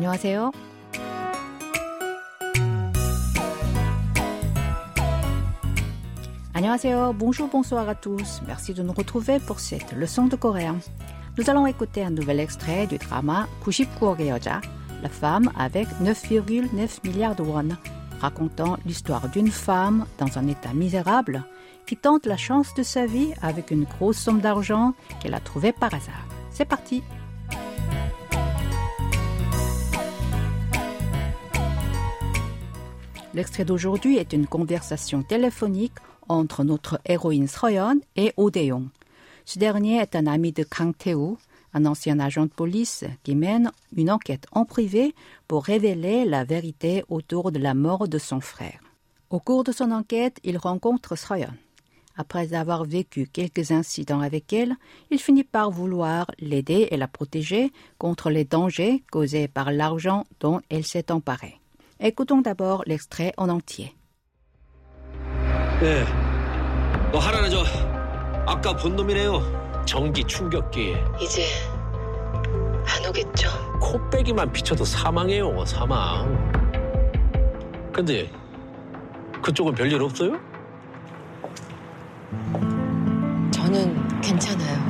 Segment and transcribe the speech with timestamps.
[0.00, 0.52] 안녕하세요.
[6.56, 8.40] Annyeonghaseyo, bonjour, bonsoir à tous.
[8.46, 10.78] Merci de nous retrouver pour cette leçon de coréen.
[11.36, 14.62] Nous allons écouter un nouvel extrait du drama 99억의 여자,
[15.02, 17.76] la femme avec 9,9 milliards de won,
[18.20, 21.44] racontant l'histoire d'une femme dans un état misérable
[21.86, 25.72] qui tente la chance de sa vie avec une grosse somme d'argent qu'elle a trouvée
[25.72, 26.26] par hasard.
[26.50, 27.02] C'est parti!
[33.33, 35.93] L'extrait d'aujourd'hui est une conversation téléphonique
[36.27, 38.89] entre notre héroïne Soyeon et Odeong.
[39.45, 41.37] Ce dernier est un ami de Kang Tae-woo,
[41.73, 45.15] un ancien agent de police qui mène une enquête en privé
[45.47, 48.81] pour révéler la vérité autour de la mort de son frère.
[49.29, 51.53] Au cours de son enquête, il rencontre Soyeon.
[52.17, 54.75] Après avoir vécu quelques incidents avec elle,
[55.09, 60.59] il finit par vouloir l'aider et la protéger contre les dangers causés par l'argent dont
[60.69, 61.60] elle s'est emparée.
[62.00, 63.94] Écoutons d'abord l'extrait en entier.
[65.80, 66.04] 네.
[67.12, 67.64] 너 하라는 저
[68.46, 69.84] 아까 본 놈이래요.
[69.86, 70.94] 전기 충격기.
[71.20, 71.44] 이제
[72.86, 73.48] 안 오겠죠?
[73.80, 75.64] 코빼기만 비춰도 사망해요.
[75.64, 76.72] 사망.
[77.92, 78.30] 근데
[79.42, 80.38] 그쪽은 별일 없어요?
[83.52, 84.86] 저는 괜찮아요.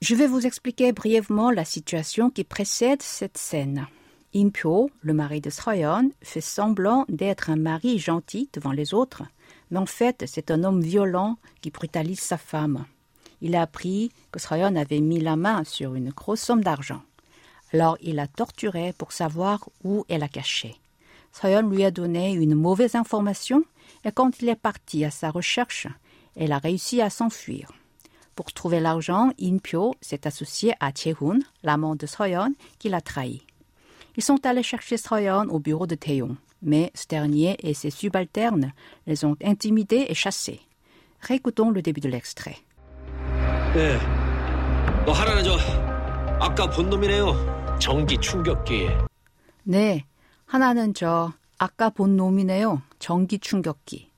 [0.00, 3.86] Je vais vous expliquer brièvement la situation qui précède cette scène.
[4.33, 9.23] Impyo, le mari de Sroyon, fait semblant d'être un mari gentil devant les autres,
[9.69, 12.85] mais en fait c'est un homme violent qui brutalise sa femme.
[13.41, 17.01] Il a appris que Sroyon avait mis la main sur une grosse somme d'argent.
[17.73, 20.75] Alors il a torturé pour savoir où elle a caché.
[21.33, 23.63] Sroyon lui a donné une mauvaise information
[24.05, 25.87] et quand il est parti à sa recherche,
[26.37, 27.73] elle a réussi à s'enfuir.
[28.35, 33.41] Pour trouver l'argent, Impyo s'est associé à Chehun, l'amant de Soyeon, qui l'a trahi.
[34.16, 38.72] Ils sont allés chercher Soyeon au bureau de Taeyong, mais ce dernier et ses subalternes
[39.06, 40.60] les ont intimidés et chassés.
[41.20, 42.58] Réécoutons le début de l'extrait.
[43.74, 43.98] 네.
[45.04, 45.58] 너 하라는 저
[46.40, 47.78] 아까 본 놈이래요.
[47.78, 48.88] 전기 충격기.
[49.64, 50.04] 네,
[50.46, 52.82] 하나는 저 아까 본 놈이네요.
[52.98, 54.10] 전기 충격기.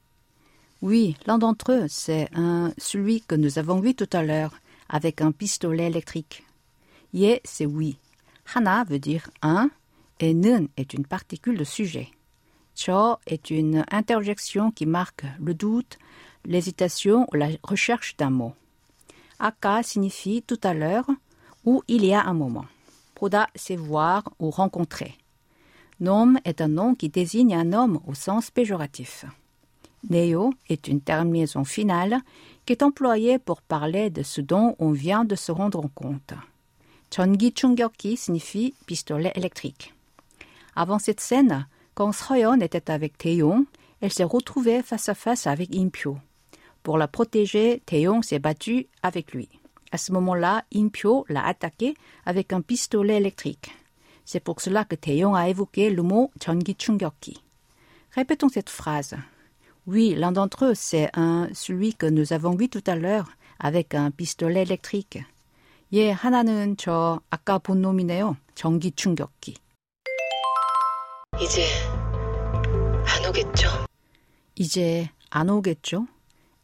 [0.81, 4.55] Oui, l'un d'entre eux, c'est un celui que nous avons vu tout à l'heure
[4.89, 6.45] avec un pistolet électrique.
[7.13, 7.99] Ye, c'est oui.
[8.55, 9.71] Hana veut dire un
[10.24, 12.08] et 는 est une particule de sujet.
[12.76, 16.00] Cho est une interjection qui marque le doute,
[16.46, 18.54] l'hésitation ou la recherche d'un mot.
[19.40, 21.10] Aka signifie tout à l'heure
[21.66, 22.66] ou il y a un moment.
[23.16, 25.18] Poda, c'est voir ou rencontrer.
[26.00, 29.26] Nom est un nom qui désigne un homme au sens péjoratif.
[30.10, 32.22] Neo est une terminaison finale
[32.66, 36.34] qui est employée pour parler de ce dont on vient de se rendre compte.
[37.14, 39.94] Chongi Chungyoki signifie pistolet électrique.
[40.75, 43.65] Avant cette scène, quand Sroyon était avec Taeyong,
[44.01, 46.19] elle s'est retrouvée face à face avec Impyo.
[46.83, 49.49] Pour la protéger, Taeyong s'est battu avec lui.
[49.91, 51.95] À ce moment-là, Impyo l'a attaqué
[52.25, 53.71] avec un pistolet électrique.
[54.25, 57.39] C'est pour cela que Taeyong a évoqué le mot 전기 충격기.
[58.15, 59.17] Répétons cette phrase.
[59.87, 63.95] Oui, l'un d'entre eux, c'est un, celui que nous avons vu tout à l'heure, avec
[63.95, 65.19] un pistolet électrique.
[65.93, 68.37] 예, 하나는 저 아까 본 놈이네요.
[68.55, 69.55] 전기 충격기.
[71.43, 71.65] 이제
[73.07, 73.69] 안 오겠죠?
[74.57, 76.07] 이제 안 오겠죠?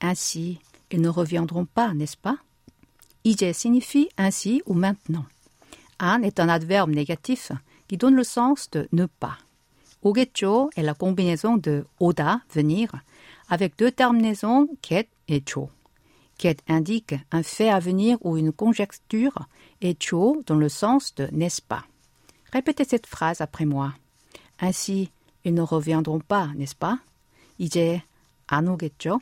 [0.00, 0.58] Ainsi,
[0.90, 2.38] ils ne reviendront pas, n'est-ce pas?
[3.24, 5.24] 이제 signifie ainsi ou maintenant.
[5.98, 7.52] 안 est un adverbe négatif
[7.88, 9.38] qui donne le sens de ne pas.
[10.02, 12.90] 오겠죠 est la combinaison de 오다, venir,
[13.48, 15.70] avec deux terminaisons ket et 조.
[16.36, 19.46] Ket indique un fait à venir ou une conjecture
[19.80, 21.84] et 조 dans le sens de n'est-ce pas.
[22.52, 23.94] Répétez cette phrase après moi.
[24.61, 25.11] Ainsi,
[25.45, 26.99] ils ne reviendront pas, n'est-ce pas?
[27.57, 28.01] 이제
[28.47, 29.19] 안 오겠죠?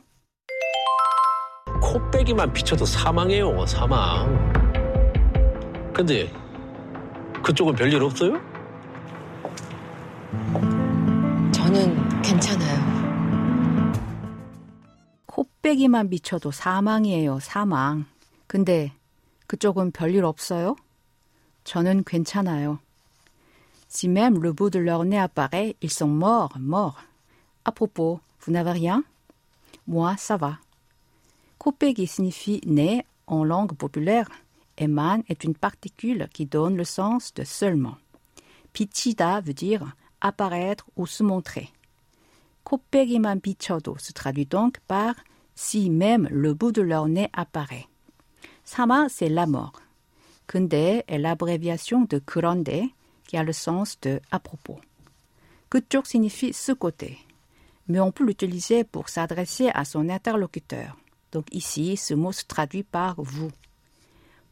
[1.80, 3.64] 코빼기만 비춰도 사망해요.
[3.66, 4.52] 사망.
[5.92, 6.30] 근데
[7.42, 8.40] 그쪽은 별일 없어요?
[11.52, 13.92] 저는 괜찮아요.
[15.26, 18.06] 코빼기만 비춰도 사망이에요, 사망.
[18.46, 18.92] 근데
[19.46, 20.76] 그쪽은 별일 없어요?
[21.64, 22.80] 저는 괜찮아요.
[23.88, 27.02] Si même le bout de leur nez apparaît, ils sont morts, morts.
[27.64, 29.02] À propos, vous n'avez rien?
[29.86, 30.58] Moi, ça va.
[31.58, 34.28] Kopeki signifie nez en langue populaire.
[34.76, 37.96] Eman est une particule qui donne le sens de seulement.
[38.72, 41.70] Pichida veut dire apparaître ou se montrer.
[42.64, 45.14] Kopegiman bichodo se traduit donc par
[45.54, 47.86] si même le bout de leur nez apparaît.
[48.64, 49.80] Sama, c'est la mort.
[50.46, 52.68] Kunde est l'abréviation de kurande,
[53.27, 54.79] qui a le sens de à propos.
[55.69, 57.17] 그쪽 signifie ce côté,
[57.87, 60.95] mais on peut l'utiliser pour s'adresser à son interlocuteur.
[61.31, 63.51] Donc ici, ce mot se traduit par vous.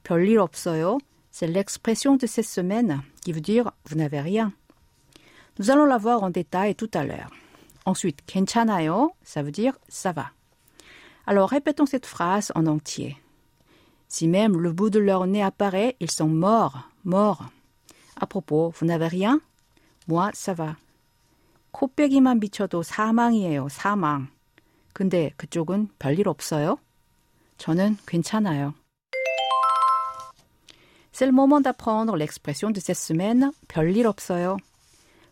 [0.03, 0.97] 별일 없어요,
[1.29, 4.51] c'est l'expression de cette semaine qui veut dire vous n'avez rien.
[5.59, 7.29] Nous allons la voir en détail tout à l'heure.
[7.85, 10.31] Ensuite, 괜찮아요, ça veut dire ça va.
[11.27, 13.15] Alors répétons cette phrase en entier.
[14.07, 17.45] Si même le bout de leur nez apparaît, ils sont morts, morts.
[18.15, 19.39] À propos, vous n'avez rien?
[20.07, 20.75] Moi, ça va.
[21.71, 24.27] 코빼기만 비쳐도 사망이에요, 사망.
[24.93, 26.77] 근데 그쪽은 별일 없어요?
[27.57, 28.73] 저는 괜찮아요.
[31.11, 34.57] C'est le moment d'apprendre l'expression de cette semaine, 별일 없어요.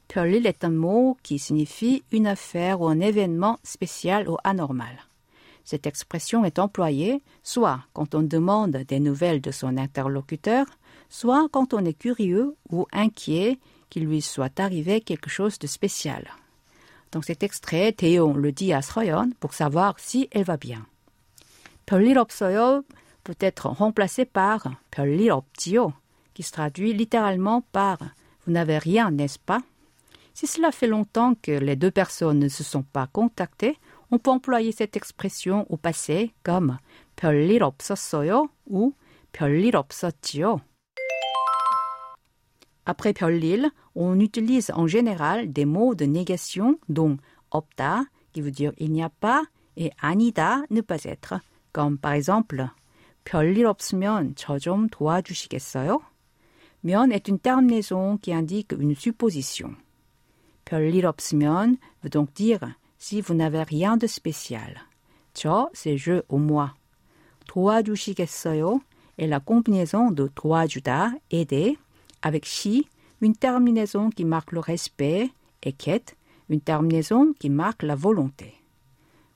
[0.07, 4.97] 별일 est un mot qui signifie une affaire ou un événement spécial ou anormal.
[5.63, 10.65] Cette expression est employée soit quand on demande des nouvelles de son interlocuteur,
[11.13, 13.59] soit quand on est curieux ou inquiet
[13.89, 16.29] qu'il lui soit arrivé quelque chose de spécial.
[17.11, 20.85] Dans cet extrait, Théon le dit à Sroyon pour savoir si elle va bien.
[21.89, 22.83] 별일 없어요
[23.23, 25.93] peut être remplacé par 별일 없지요,
[26.35, 27.97] qui se traduit littéralement par
[28.45, 29.61] vous n'avez rien, n'est-ce pas?
[30.35, 33.77] Si cela fait longtemps que les deux personnes ne se sont pas contactées,
[34.11, 36.77] on peut employer cette expression au passé comme
[37.15, 38.93] 별일 없었어요 ou
[39.33, 40.61] 별일 없었지요.
[42.85, 47.17] Après 별일, on utilise en général des mots de négation dont
[47.51, 49.43] 없다 qui veut dire il n'y a pas
[49.77, 51.39] et 아니다 ne pas être
[51.71, 52.69] comme par exemple
[53.25, 56.01] 별일 없으면 저 좀 도와주시겠어요?
[56.83, 59.75] 면 est une terminaison qui indique une supposition.
[60.65, 64.79] 별일 없으면 veut donc dire si vous n'avez rien de spécial.
[65.33, 66.73] 저, c'est je ou moi.
[67.47, 68.81] 도와주시겠어요
[69.17, 71.77] est la combinaison de 도와주다, aider,
[72.23, 72.87] avec 시,
[73.21, 75.29] une terminaison qui marque le respect,
[75.63, 76.15] et ket,
[76.49, 78.55] une terminaison qui marque la volonté.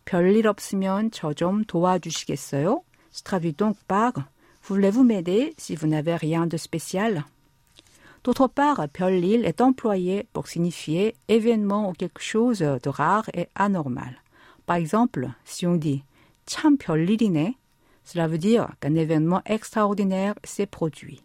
[0.05, 2.83] 별일 없으면 저 좀 도와주시겠어요?
[3.11, 4.13] se traduit donc par
[4.63, 7.25] Voulez-vous m'aider si vous n'avez rien de spécial?
[8.23, 14.21] D'autre part, 별일 est employé pour signifier événement ou quelque chose de rare et anormal.
[14.65, 16.03] Par exemple, si on dit
[16.45, 17.55] 참 별일이네,
[18.05, 21.21] cela veut dire qu'un événement extraordinaire s'est produit.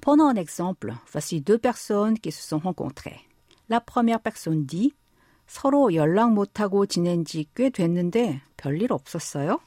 [0.00, 0.94] Prenons un exemple.
[1.10, 3.20] Voici deux personnes qui se sont rencontrées.
[3.68, 4.94] La première personne dit
[5.46, 9.60] 서로 연락 못하고 지낸 지 꽤 됐는데 별일 없었어요?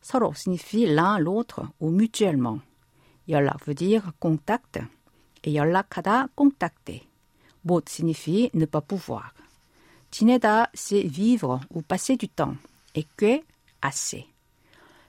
[0.00, 2.60] 서로 signifie l'un l'autre ou mutuellement.
[3.28, 4.80] 연락 veut dire contact
[5.44, 7.02] et 연락하다 contacter.
[7.64, 9.32] 못 signifie ne pas pouvoir.
[10.10, 12.56] 지내다 c'est vivre ou passer du temps
[12.94, 13.44] et 꽤
[13.82, 14.26] assez.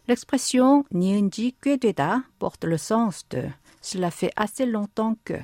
[0.07, 3.49] L'expression 니은지 꽤 되다 porte le sens de
[3.83, 5.43] cela fait assez longtemps que.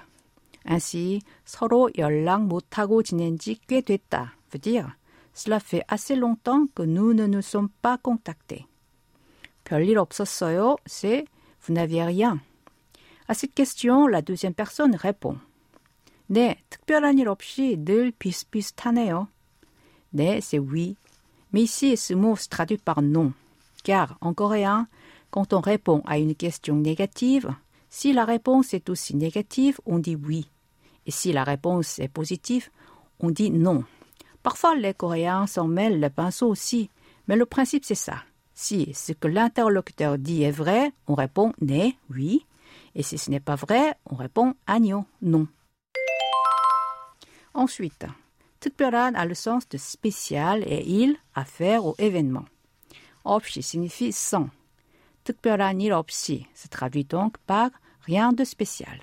[0.66, 4.96] ainsi 서로 연락 못하고 지낸 지 꽤 됐다 veut dire
[5.34, 8.66] cela fait assez longtemps que nous ne nous sommes pas contactés.
[9.64, 11.26] 별일 없었어요, c'est
[11.62, 12.40] vous n'aviez rien.
[13.28, 15.38] À cette question, la deuxième personne répond.
[16.28, 19.28] 네, 특별한 일 없이 늘 비슷비슷하네요.
[20.14, 20.96] 네, c'est oui.
[21.52, 23.34] Mais ici, ce mot se traduit par non.
[23.84, 24.88] Car, en coréen,
[25.32, 27.54] quand on répond à une question négative,
[27.90, 30.50] si la réponse est aussi négative, on dit oui.
[31.06, 32.70] Et si la réponse est positive,
[33.20, 33.84] on dit non.
[34.44, 36.90] Parfois, les Coréens s'en mêlent les pinceaux aussi,
[37.28, 38.24] mais le principe c'est ça.
[38.54, 42.46] Si ce que l'interlocuteur dit est vrai, on répond né, oui,
[42.96, 45.48] et si ce n'est pas vrai, on répond agno, non.
[47.54, 48.06] Ensuite,
[48.60, 52.46] 특별한 a le sens de spécial et il, affaire ou événement.
[53.24, 54.50] 없이 signifie sans.
[55.24, 57.72] 특별한 일 없이 se traduit donc par
[58.06, 59.00] rien de spécial.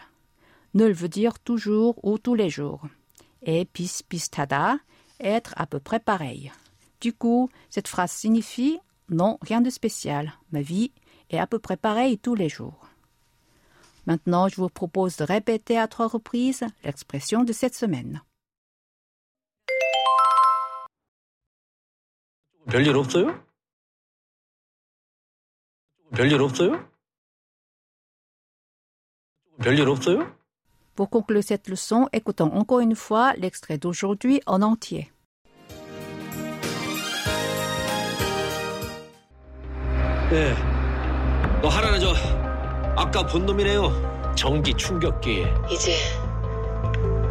[0.75, 2.87] Nul veut dire toujours ou tous les jours.
[3.42, 4.78] Et 비슷비슷하다,
[5.20, 6.52] être à peu près pareil.
[7.00, 10.32] Du coup, cette phrase signifie non, rien de spécial.
[10.52, 10.92] Ma vie
[11.30, 12.88] est à peu près pareille tous les jours.
[14.06, 18.22] Maintenant, je vous propose de répéter à trois reprises l'expression de cette semaine.
[22.70, 23.44] 별일 없어요?
[26.15, 26.87] 별일 없어요?
[29.61, 30.35] 별일 없어요?
[30.95, 35.11] Pour conclure cette leçon, écoutons encore une fois l'extrait d'aujourd'hui en entier.
[40.31, 40.53] 네.
[41.61, 42.13] 너 하라는 저
[42.95, 44.33] 아까 본 놈이네요.
[44.35, 45.45] 전기 충격기.
[45.71, 45.95] 이제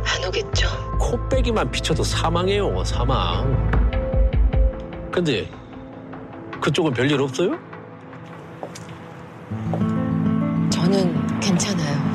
[0.04, 0.68] 안 오겠죠?
[0.98, 2.84] 코빼기만 비쳐도 사망해요.
[2.84, 3.70] 사망.
[5.12, 5.48] 근데
[6.60, 7.58] 그쪽은 별일 없어요?
[10.69, 12.11] 저는 괜찮아요.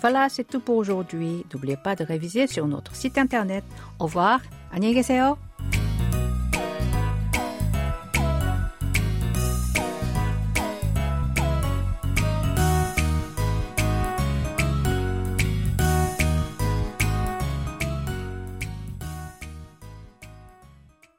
[0.00, 1.46] Voilà, c'est tout pour aujourd'hui.
[1.50, 3.64] N'oubliez pas de réviser sur notre site internet.
[3.98, 4.40] Au revoir.
[4.70, 5.38] 안녕히 계세요.